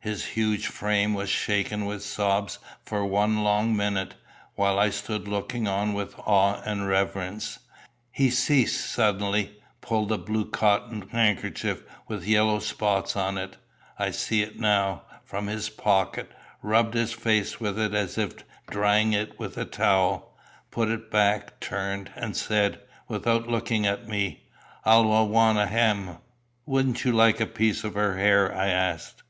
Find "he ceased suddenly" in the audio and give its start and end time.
8.10-9.62